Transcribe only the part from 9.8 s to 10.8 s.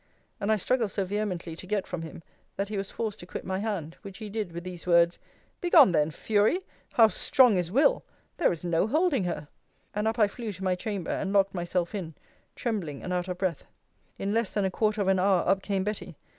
And up I flew to my